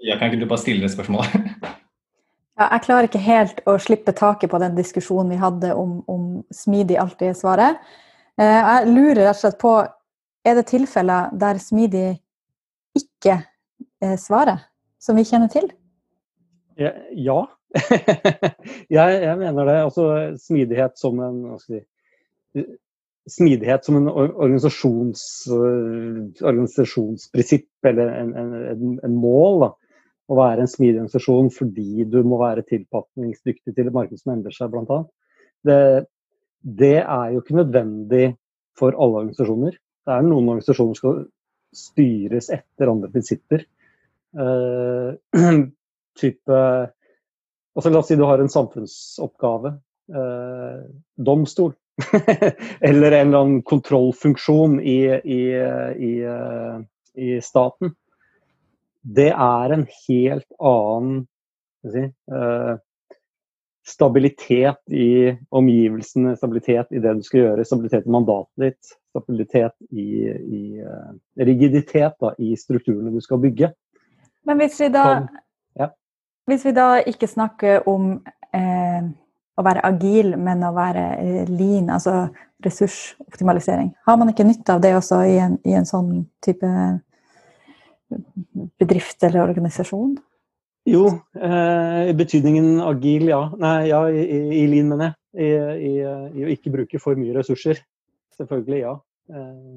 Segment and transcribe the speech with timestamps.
[0.00, 1.34] Jeg kan ikke du bare stille det spørsmålet?
[2.58, 6.24] Ja, jeg klarer ikke helt å slippe taket på den diskusjonen vi hadde om, om
[6.50, 7.84] smidig alltid er svaret.
[8.34, 9.74] Eh, jeg lurer rett og slett på
[10.48, 12.08] er det tilfeller der smidig
[12.98, 13.36] ikke
[14.02, 14.66] er svaret,
[14.98, 15.70] som vi kjenner til?
[16.82, 16.90] Ja.
[17.14, 17.38] ja.
[18.96, 19.78] jeg, jeg, mener det.
[19.86, 20.10] Altså
[20.42, 22.68] smidighet som en hva skal jeg si,
[23.28, 25.22] Smidighet som en organisasjons,
[26.40, 29.66] organisasjonsprinsipp eller en, en, en mål.
[29.66, 29.68] da
[30.28, 34.54] å være en smidig organisasjon fordi du må være tilpasningsdyktig til et marked som endrer
[34.54, 35.00] seg, bl.a.
[35.64, 35.80] Det,
[36.62, 38.26] det er jo ikke nødvendig
[38.78, 39.78] for alle organisasjoner.
[39.78, 41.24] Det er noen organisasjoner som skal
[41.74, 43.64] styres etter andre prinsipper.
[44.36, 45.16] Uh,
[46.20, 46.60] type
[47.78, 49.76] altså La oss si du har en samfunnsoppgave.
[50.12, 50.84] Uh,
[51.16, 51.74] domstol.
[52.88, 55.40] eller en eller annen kontrollfunksjon i, i,
[56.08, 56.78] i, uh,
[57.18, 57.96] i staten
[59.08, 61.24] det er en helt annen
[61.88, 62.76] si, uh,
[63.88, 70.08] stabilitet i omgivelsene, stabilitet i det du skal gjøre, stabilitet i mandatet ditt, stabilitet i,
[70.28, 73.72] i uh, rigiditet da, i strukturene du skal bygge.
[74.48, 75.40] Men hvis vi da, Kom,
[75.80, 75.88] ja.
[76.48, 78.14] hvis vi da ikke snakker om
[78.56, 79.08] eh,
[79.58, 81.04] å være agil, men å være
[81.50, 82.30] lean, altså
[82.64, 86.70] ressursoptimalisering, har man ikke nytte av det også i en, i en sånn type
[88.80, 90.16] bedrift eller organisasjon?
[90.88, 91.04] Jo,
[91.36, 93.42] eh, betydningen agil, ja.
[93.60, 95.14] Nei, ja, i, i lean, mener jeg.
[95.38, 97.82] I, i, I, å ikke bruke for mye ressurser.
[98.38, 98.94] Selvfølgelig, ja.
[99.34, 99.76] Eh,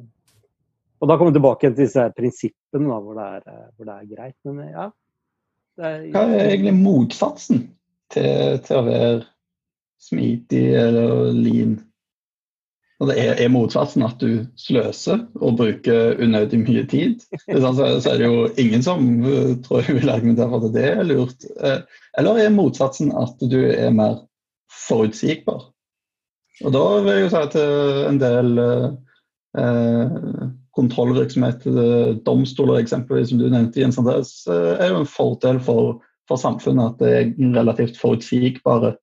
[1.02, 4.10] og da kommer vi tilbake til disse prinsippene da, hvor, det er, hvor, det er,
[4.14, 4.38] greit.
[4.48, 4.88] Men ja.
[5.82, 7.64] Er, Hva er egentlig motsatsen
[8.14, 9.14] til, til å være
[10.02, 11.80] smidig eller lean?
[13.02, 17.24] Og det er, er, motsatsen at du sløser og bruker unødig mye tid.
[17.48, 20.84] Sånn, så, er det jo ingen som uh, tror jeg vil argumentere for at det
[20.92, 21.48] er lurt.
[21.58, 21.80] Eh,
[22.22, 24.20] eller er motsatsen at du er mer
[24.86, 25.72] forutsigbar?
[26.62, 27.58] Og da vil jeg jo si at
[28.12, 30.16] en del eh,
[30.78, 36.38] kontrollvirksomhet, eh, domstoler eksempelvis, som du nevnte, Jens Andres, er jo en fordel for, for
[36.38, 38.94] samfunnet at det er relativt forutsigbare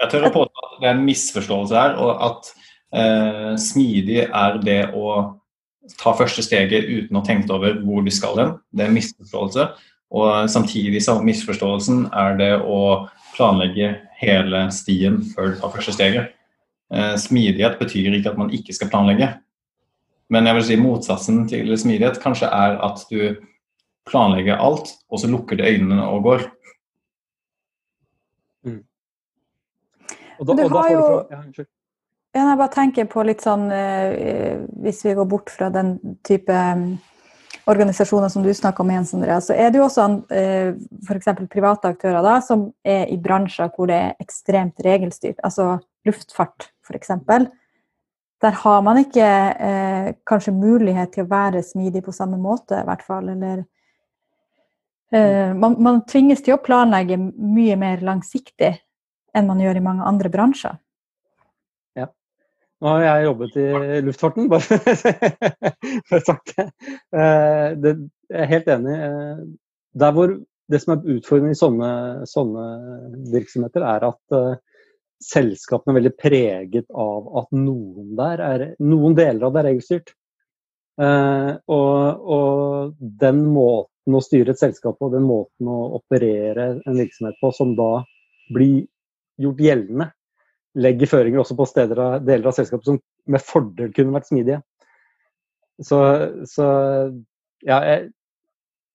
[0.00, 2.52] jeg tør å påstå at det er en misforståelse her, og at
[2.94, 5.16] eh, smidig er det å
[6.00, 8.54] ta første steget uten å tenke over hvor du skal hen.
[8.72, 9.68] Det er en misforståelse.
[10.14, 12.80] Og samtidig som misforståelsen er det å
[13.34, 16.34] planlegge hele stien før du tar første steget.
[16.94, 19.32] Eh, smidighet betyr ikke at man ikke skal planlegge.
[20.32, 23.34] Men jeg vil si motsatsen til smidighet kanskje er at du
[24.08, 26.46] planlegger alt, og så lukker du øynene og går.
[30.38, 31.64] Og da, du har jo ja, ja,
[32.34, 35.96] Jeg bare tenker på litt sånn eh, Hvis vi går bort fra den
[36.26, 36.94] type um,
[37.70, 40.06] organisasjoner som du snakker om, Jens Andreas, så er det jo også
[40.36, 40.74] eh,
[41.06, 41.30] f.eks.
[41.50, 45.38] private aktører da, som er i bransjer hvor det er ekstremt regelstyrt.
[45.46, 47.14] Altså luftfart, f.eks.
[48.44, 49.28] Der har man ikke
[49.68, 53.30] eh, kanskje mulighet til å være smidig på samme måte, i hvert fall.
[53.32, 53.62] Eller
[55.14, 58.74] eh, man, man, tvinges til å planlegge mye mer langsiktig
[59.34, 60.78] enn man gjør i mange andre bransjer.
[61.98, 62.08] Ja.
[62.82, 63.68] Nå har jeg jobbet i
[64.06, 64.80] luftfarten, bare
[66.08, 66.68] for å snakke.
[67.14, 67.96] Eh, det.
[68.32, 68.94] Jeg er helt enig.
[69.04, 69.44] Eh,
[70.00, 70.32] der hvor
[70.72, 71.90] det som er utfordrende i sånne,
[72.28, 72.66] sånne
[73.32, 74.54] virksomheter, er at uh,
[75.22, 80.14] selskapene er veldig preget av at noen, der er, noen deler av det er regelstyrt.
[81.00, 86.98] Uh, og, og, den måten å styre et selskap på, den måten å operere en
[87.00, 88.04] virksomhet på, som da
[88.54, 88.84] blir
[89.40, 90.08] gjort gjeldende,
[90.74, 93.00] legger føringer også på steder deler av selskapet som
[93.30, 94.60] med fordel kunne vært smidige.
[95.82, 95.98] Så,
[96.50, 96.66] så
[97.66, 98.10] ja, jeg,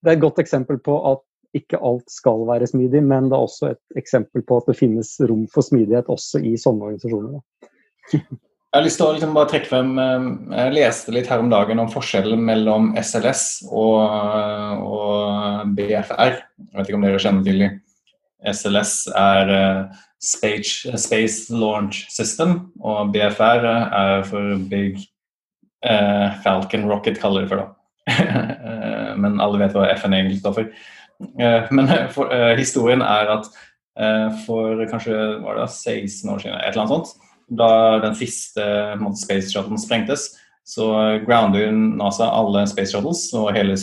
[0.04, 1.26] det er et godt eksempel på at
[1.58, 5.16] ikke alt skal være smidig, men det er også et eksempel på at det finnes
[5.26, 7.42] rom for smidighet også i sånne organisasjoner.
[8.70, 11.50] Jeg har lyst til å liksom bare trekke frem eh, Jeg leste litt her om
[11.50, 14.04] dagen om forskjellen mellom SLS og,
[14.85, 16.35] og BFR.
[16.38, 17.66] Jeg vet ikke om dere kjenner til.
[18.53, 25.00] SLS er uh, Space, Space, Launch System, og BFR er for Big
[25.86, 27.64] uh, Falcon Rocket, kaller det for.
[27.64, 27.68] da.
[28.70, 30.68] Eh, men alle vet hva FN egentlig står for.
[31.40, 33.50] Uh, men for, historien er at
[34.46, 38.64] for kanskje var det 16 år siden, et eller annet sånt, da den siste
[39.02, 40.30] måte, Space Shuttlen sprengtes,
[40.64, 40.86] så
[41.26, 43.76] grounder NASA alle Space Shuttles og hele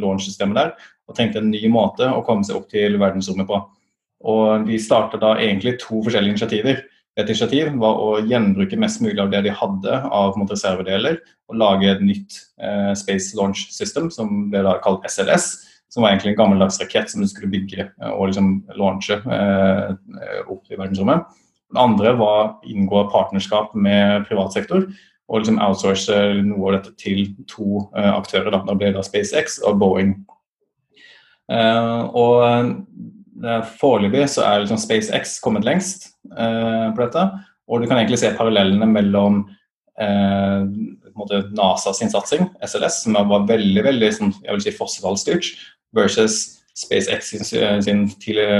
[0.00, 0.72] launch-systemet der,
[1.10, 3.60] og trengte en ny måte å komme seg opp til verdensrommet på.
[4.20, 6.82] Og de startet da egentlig to forskjellige initiativer.
[7.18, 11.18] Et initiativ var å gjenbruke mest mulig av det de hadde av reservedeler,
[11.50, 15.50] og lage et nytt eh, Space Launch System, som ble da kalt SLS,
[15.90, 19.94] som var egentlig en gammeldags rakett som du skulle bygge og liksom launche eh,
[20.46, 21.26] opp i verdensrommet.
[21.70, 24.86] Den andre var å inngå partnerskap med privat sektor
[25.30, 28.50] og liksom outsource noe av dette til to eh, aktører.
[28.54, 28.62] Da.
[28.66, 30.16] da ble det SpaceX og Boeing.
[31.50, 32.72] Eh, og
[33.80, 37.24] Foreløpig så er liksom SpaceX kommet lengst på dette.
[37.70, 39.42] Og du kan egentlig se parallellene mellom
[41.56, 45.50] NASA sin satsing, SLS, som var veldig veldig sånn, jeg vil si fossilstyrt,
[45.96, 46.38] versus
[46.76, 48.04] SpaceX sin, sin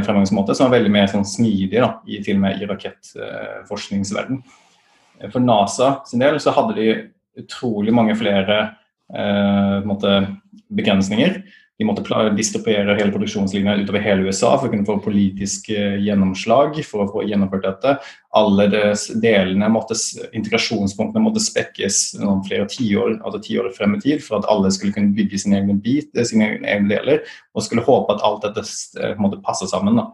[0.05, 4.43] fremgangsmåte, som var veldig mer sånn smidig da, i, til og med i rakettforskningsverden.
[5.29, 6.91] For NASA sin del så hadde de
[7.41, 8.61] utrolig mange flere
[9.15, 9.88] eh,
[10.71, 11.41] begrensninger.
[11.81, 12.05] De måtte
[12.37, 17.09] distribuere hele produksjonslinja utover hele USA for å kunne få politisk eh, gjennomslag for å
[17.09, 17.94] få gjennomført dette.
[18.37, 18.67] Alle
[19.23, 19.97] delene måtte,
[20.37, 25.17] integrasjonspunktene måtte spekkes noen flere tiår altså frem i tid for at alle skulle kunne
[25.17, 27.25] bygge sine egne bit, eh, sine egne deler,
[27.56, 28.67] og skulle håpe at alt dette
[29.00, 29.97] eh, måtte passe sammen.
[29.97, 30.11] da.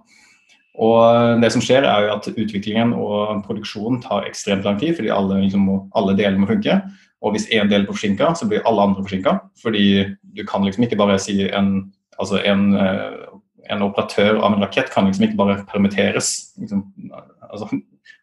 [0.78, 5.10] Og det som skjer er jo at Utviklingen og produksjonen tar ekstremt lang tid, fordi
[5.10, 5.66] alle, liksom
[5.96, 6.78] alle deler må funke.
[7.26, 9.38] Og hvis én del er forsinka, så blir alle andre forsinka.
[9.62, 9.86] Fordi
[10.36, 11.72] du kan liksom ikke bare si en,
[12.20, 13.26] altså en, eh,
[13.74, 16.52] en operatør av en rakett kan liksom ikke bare permitteres.
[16.60, 16.84] Liksom,
[17.50, 17.70] altså,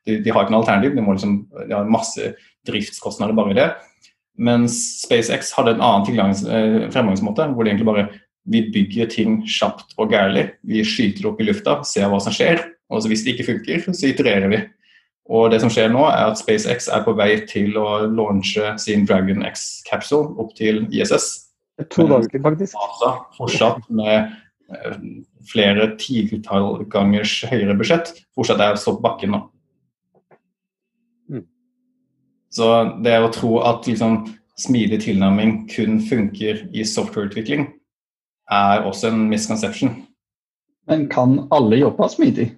[0.08, 2.34] de, de, har ikke noe alternativ, de, liksom, de har masse
[2.68, 3.72] driftskostnader bare i det.
[4.40, 8.08] Mens SpaceX hadde en annen eh, fremgangsmåte, hvor de egentlig bare
[8.50, 10.50] vi bygger ting kjapt og gærlig.
[10.68, 12.64] Vi skyter opp i lufta, ser hva som skjer.
[12.92, 14.60] Og hvis det ikke funker, så itererer vi.
[15.31, 19.06] Og det som skjer nå, er at SpaceX er på vei til å launche sin
[19.08, 21.30] Dragon X-capsule opp til ISS.
[21.96, 22.75] To dager til, faktisk.
[22.75, 24.34] NASA fortsatt med
[24.74, 24.98] eh,
[25.50, 29.42] flere titalls gangers høyere budsjett, fortsatt er stått på bakken nå.
[31.31, 31.46] Mm.
[32.54, 32.70] Så
[33.06, 34.25] det å tro at liksom,
[34.60, 37.72] smidig tilnærming kun funker i softwareutvikling,
[38.52, 39.96] er også en misconception.
[40.92, 42.52] Men kan alle jobbe smidig?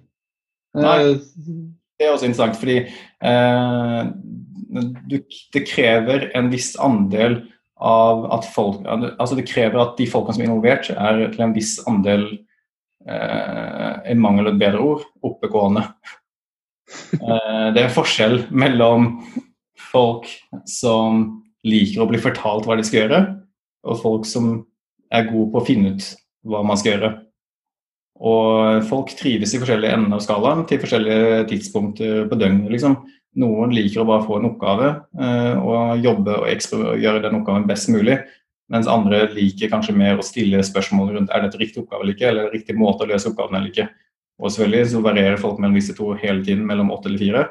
[0.76, 1.66] Nei, eh,
[1.96, 2.78] det er også interessant, fordi
[3.24, 4.00] eh,
[5.08, 5.16] du,
[5.54, 7.40] det krever en viss andel
[7.76, 11.54] av at folk Altså det krever at de folkene som er involvert, er til en
[11.56, 12.24] viss andel
[13.08, 15.84] eh, En mangel et bedre ord oppegående.
[17.16, 19.10] Eh, det er en forskjell mellom
[19.92, 20.28] folk
[20.68, 23.20] som liker å bli fortalt hva de skal gjøre,
[23.86, 24.52] og folk som
[25.12, 26.10] er gode på å finne ut
[26.46, 27.10] hva man skal gjøre.
[28.24, 32.70] Og folk trives i forskjellige ender av skalaen til forskjellige tidspunkter på døgnet.
[32.72, 32.96] Liksom.
[33.42, 34.88] Noen liker å bare få en oppgave
[35.20, 38.16] eh, og jobbe og, gjøre den oppgaven best mulig.
[38.72, 42.30] Mens andre liker kanskje mer å stille spørsmål rundt er dette riktig oppgave eller ikke,
[42.32, 43.86] eller riktig måte å løse oppgaven eller ikke.
[44.40, 47.44] Og selvfølgelig så varierer folk mellom disse to hele tiden, mellom åtte eller fire.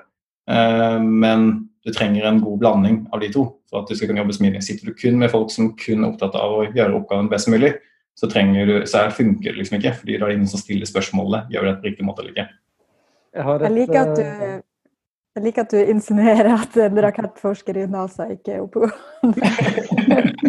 [0.50, 1.48] Eh, men
[1.86, 4.64] du trenger en god blanding av de to for at du skal kunne jobbe smidig.
[4.66, 7.76] Sitter du kun med folk som kun er opptatt av å gjøre oppgaven best mulig,
[8.16, 9.96] så, du, så funker det liksom ikke.
[10.00, 12.48] fordi da er det ingen som stiller spørsmålet gjør det på riktig måte eller ikke.
[13.36, 14.54] Jeg, et, jeg, liker du, eh,
[15.36, 19.52] jeg, liker at du, insinuerer at en rakettforsker i NASA ikke er oppegående.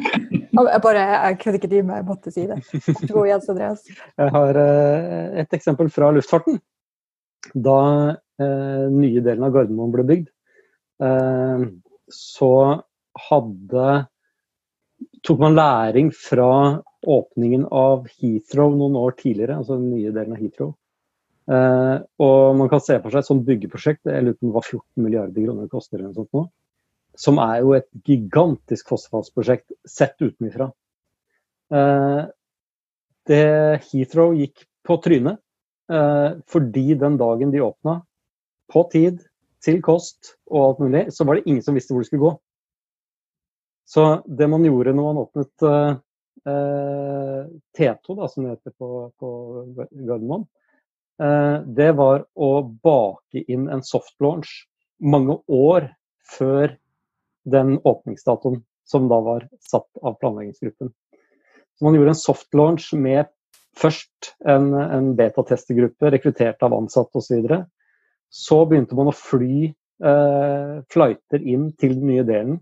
[0.70, 2.60] jeg bare, jeg kunne ikke dy meg, jeg måtte si det.
[3.10, 3.90] God Jens Andreas.
[3.90, 6.62] Jeg har eh, et eksempel fra luftfarten.
[7.52, 7.80] Da
[8.14, 10.30] eh, nye delen av Gardermoen ble bygd,
[11.02, 11.64] Eh,
[12.08, 12.82] så
[13.28, 13.88] hadde
[15.26, 16.50] tok man læring fra
[17.06, 20.75] åpningen av Heathrow noen år tidligere, altså den nye delen av Heathrow.
[21.46, 21.96] Eh,
[22.26, 25.46] og man kan se for seg et sånt byggeprosjekt, jeg lurer på hva 14 milliarder
[25.46, 26.46] kroner koster, eller noe sånt nå,
[27.16, 30.70] som er jo et gigantisk fossefallsprosjekt sett utenfra.
[31.75, 32.25] Eh,
[33.30, 33.46] det
[33.88, 35.40] Heathrow gikk på trynet
[35.90, 38.00] eh, fordi den dagen de åpna,
[38.72, 39.22] på tid,
[39.62, 42.34] til kost og alt mulig, så var det ingen som visste hvor det skulle gå.
[43.86, 45.98] Så det man gjorde når man åpnet eh,
[46.46, 48.88] T2, da, som det heter på,
[49.18, 49.30] på
[49.90, 50.46] Gardermoen,
[51.22, 54.52] eh, det var å bake inn en soft launch
[55.02, 55.90] mange år
[56.36, 56.76] før
[57.46, 60.92] den åpningsdatoen som da var satt av planleggingsgruppen.
[61.76, 63.26] Så man gjorde en soft launch med
[63.76, 67.50] først en, en betatestegruppe rekruttert av ansatte osv.
[68.32, 72.58] Så begynte man å fly eh, flighter inn til den nye delen.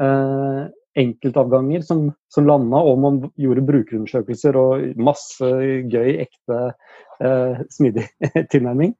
[0.00, 0.66] Eh,
[0.98, 5.48] enkeltavganger som, som landa, og man gjorde brukerundersøkelser og masse
[5.92, 6.60] gøy, ekte,
[7.24, 8.06] eh, smidig
[8.52, 8.94] tilnærming.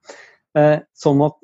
[0.59, 1.39] Eh, sånn at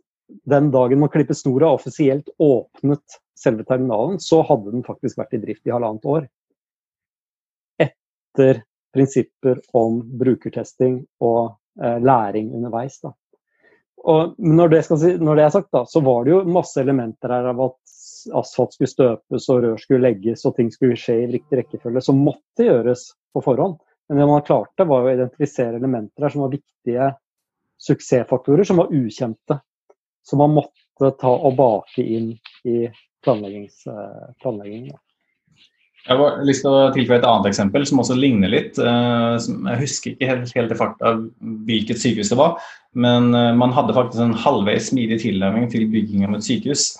[0.49, 5.43] den dagen man klippet snora offisielt åpnet selve terminalen, så hadde den faktisk vært i
[5.43, 6.27] drift i halvannet år.
[7.81, 8.65] Etter
[8.95, 12.99] prinsipper om brukertesting og eh, læring underveis.
[13.05, 13.13] Da.
[14.09, 17.33] Og når det, si, når det, er sagt, da, så var det jo masse elementer
[17.35, 17.88] her av at
[18.37, 22.21] asfalt skulle støpes og rør skulle legges og ting skulle skje i riktig rekkefølge, som
[22.25, 23.79] måtte gjøres på forhånd.
[24.09, 27.11] Men det man klarte, var å identifisere elementer her som var viktige
[27.85, 29.61] suksessfaktorer, som var ukjente.
[30.25, 32.33] Som man måtte ta og bake inn
[32.69, 32.79] i
[33.25, 34.97] planleggingen.
[36.09, 38.79] Jeg har lyst til å tilføye et annet eksempel som også ligner litt.
[38.81, 41.13] Eh, jeg husker ikke helt, helt i farta
[41.69, 42.57] hvilket sykehus det var,
[42.97, 46.95] men eh, man hadde faktisk en halvveis smidig tilnærming til bygging av et sykehus.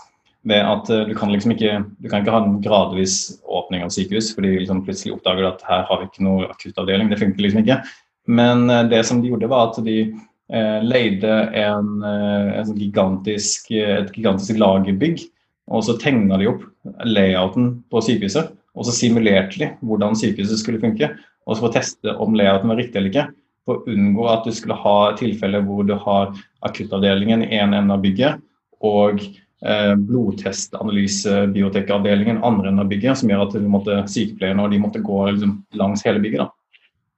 [0.49, 3.93] Ved at eh, du kan liksom ikke, du kan ikke ha en gradvis åpning av
[3.95, 7.11] sykehus, fordi liksom plutselig oppdager du at her har vi ikke noe akuttavdeling.
[7.13, 7.81] Det funker liksom ikke.
[8.29, 14.13] Men det som de gjorde, var at de eh, leide en, en sånn gigantisk, et
[14.17, 15.25] gigantisk lagerbygg,
[15.69, 16.65] og så tegna de opp
[17.05, 18.55] layouten på sykehuset.
[18.79, 21.11] Og så simulerte de hvordan sykehuset skulle funke,
[21.49, 23.27] og så for å teste om layouten var riktig eller ikke.
[23.69, 26.31] For å unngå at du skulle ha tilfeller hvor du har
[26.65, 28.41] akuttavdelingen i en ende av bygget
[28.85, 29.25] og
[29.67, 35.19] eh, blodtestanalyse-biotekavdelingen andre enden av bygget, som gjør at måtte, sykepleierne og de måtte gå
[35.31, 36.41] liksom, langs hele bygget.
[36.45, 36.49] Da.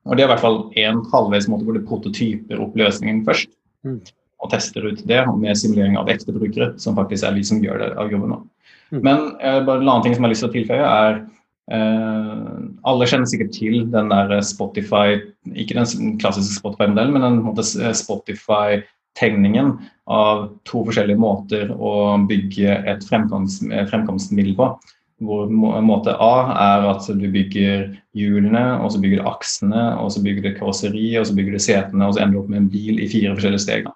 [0.08, 3.50] Og Det er i hvert fall en halvveis måte hvor du prototyper opp løsningen først.
[3.86, 4.00] Mm.
[4.40, 7.76] Og tester ut det med simulering av ekte brukere, som faktisk er vi som gjør
[7.82, 8.32] det av jobben.
[8.90, 9.00] Mm.
[9.04, 11.12] Men eh, bare en annen ting som jeg har lyst til å tilføye, er
[11.70, 15.20] Uh, alle kjenner sikkert til den der Spotify
[15.54, 17.94] Ikke den klassiske Spotify-modellen, men den eh,
[19.10, 24.78] Spotify-tegningen av to forskjellige måter å bygge et fremkomst, fremkomstmiddel på.
[25.20, 30.22] Hvor måte A er at du bygger hjulene, og så bygger du aksene, og så
[30.22, 32.70] bygger du karosseri, og så bygger du setene, og så ender du opp med en
[32.70, 33.90] bil i fire forskjellige steg.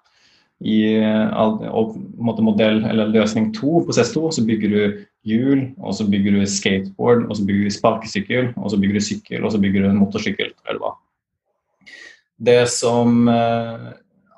[0.61, 1.01] I
[1.35, 6.45] og, modell, eller løsning to, prosess to, så bygger du hjul, og så bygger du
[6.45, 9.89] skateboard, og så bygger du sparkesykkel, og så bygger du sykkel, og så bygger du
[9.89, 10.53] en motorsykkel.
[10.53, 10.77] Det,
[12.45, 13.89] det som eh,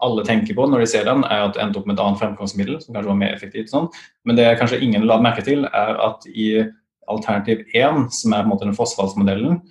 [0.04, 2.22] alle tenker på når de ser den, er at det endte opp med et annet
[2.22, 3.72] fremkomstmiddel som kanskje var mer effektivt.
[3.74, 3.90] Sånn.
[4.28, 6.50] Men det kanskje ingen la merke til, er at i
[7.08, 9.62] alternativ 1, som er på en måte den fossfallsmodellen,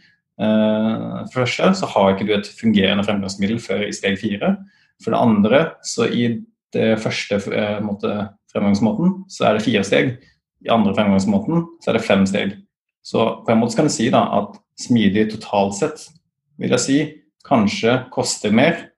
[0.41, 4.55] eh, for første så har ikke du et fungerende fremgangsmiddel før i steg 4.
[5.05, 6.31] For det andre, så i
[6.75, 8.17] det første eh, måte,
[8.53, 10.17] fremgangsmåten, så er det fire steg
[10.65, 12.55] i andre fremgangsmåten så er det fem steg.
[13.07, 16.07] Så på en måte kan du si da, at smidig totalt sett
[16.61, 16.99] vil jeg si
[17.47, 18.89] kanskje koster mer,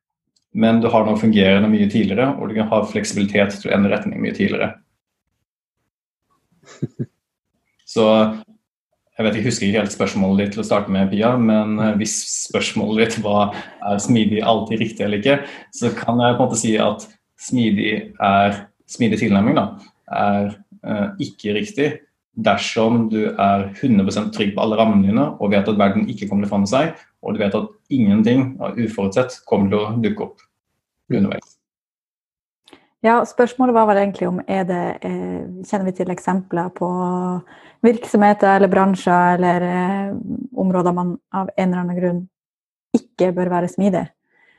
[0.54, 4.22] men du har noe fungerende mye tidligere, og du kan ha fleksibilitet til endre retning
[4.22, 4.72] mye tidligere.
[7.88, 8.04] Så
[9.18, 11.96] jeg vet ikke, husker ikke helt spørsmålet ditt til å starte med, Pia, men eh,
[11.98, 12.16] hvis
[12.48, 15.40] spørsmålet ditt var er smidig alltid riktig eller ikke,
[15.74, 19.66] så kan jeg på en måte si at smidig er smidig tilnærming da,
[20.08, 21.86] er Eh, ikke riktig
[22.38, 26.44] dersom du er 100% trygg på alle rammene dine og vet at verden ikke kommer
[26.44, 30.28] til å forandre seg, og du vet at ingenting av uforutsett kommer til å dukke
[30.28, 30.44] opp
[31.10, 31.56] underveis.
[33.02, 36.88] Ja, Spørsmålet var vel egentlig om er det, eh, kjenner vi til eksempler på
[37.86, 40.14] virksomheter eller bransjer eller eh,
[40.58, 42.24] områder man av en eller annen grunn
[42.94, 44.08] ikke bør være smidig.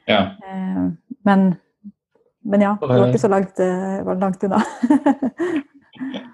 [0.07, 0.21] Ja.
[0.39, 0.85] Eh,
[1.27, 1.49] men,
[2.43, 3.59] men, ja, det var ikke så langt,
[4.23, 4.63] langt unna.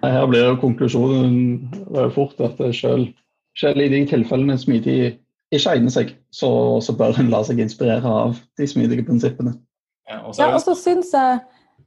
[0.04, 1.70] Her blir jo konklusjonen
[2.14, 3.08] fort at selv,
[3.58, 4.98] selv i de tilfellene smidig
[5.54, 6.50] ikke egner seg, så,
[6.84, 9.56] så, bør en la seg inspirere av de smidige prinsippene.
[10.10, 11.44] Ja, og så syns jeg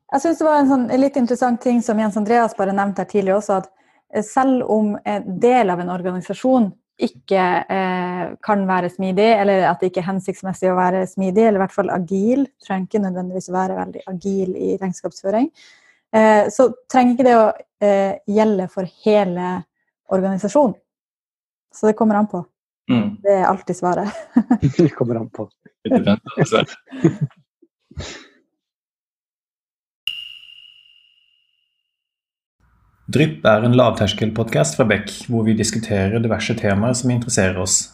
[0.08, 3.10] jeg synes det var en sånn, litt interessant ting som Jens Andreas bare nevnte her
[3.10, 6.70] tidligere også, at selv om en del av en organisasjon
[7.04, 7.42] ikke
[7.74, 11.62] eh, kan være smidig, eller at det ikke er hensiktsmessig å være smidig, eller i
[11.66, 15.77] hvert fall agil, trenger ikke nødvendigvis være veldig agil i regnskapsføring, Eh,
[16.52, 17.48] så trenger ikke det å
[17.84, 19.48] eh, gjelde for hele
[20.08, 20.74] organisasjonen.
[21.74, 22.46] Så det kommer an på.
[22.90, 23.16] Mm.
[23.22, 24.08] Det er alltid svaret.
[24.78, 25.50] det kommer an på.
[33.08, 37.86] Drypp er en lavterskelpodkast fra Beck, hvor vi diskuterer diverse temaer som interesserer oss.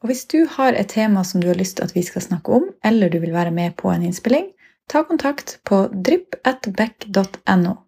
[0.00, 2.54] Og Hvis du har et tema som du har lyst til at vi skal snakke
[2.56, 4.46] om, eller du vil være med på en innspilling,
[4.88, 7.87] ta kontakt på drypp.beck.no.